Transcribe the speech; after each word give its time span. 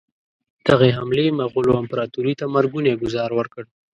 دغې 0.67 0.89
حملې 0.97 1.25
مغولو 1.39 1.79
امپراطوري 1.81 2.33
ته 2.39 2.45
مرګونی 2.55 2.99
ګوزار 3.03 3.29
ورکړ. 3.35 3.63